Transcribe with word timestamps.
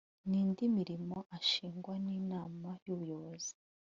n 0.29 0.31
indi 0.41 0.63
mirimo 0.77 1.17
ashingwa 1.37 1.93
n 2.03 2.05
Inama 2.19 2.69
y 2.85 2.89
ubuyobozi 2.95 3.53